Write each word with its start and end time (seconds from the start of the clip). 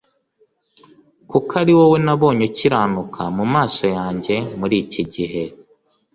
kuko 1.29 1.51
ari 1.61 1.71
wowe 1.77 1.97
nabonye 2.05 2.43
ukiranuka 2.49 3.21
mu 3.37 3.45
maso 3.53 3.83
yanjye 3.97 4.35
muri 4.59 4.75
iki 4.83 5.03
gihe." 5.13 5.43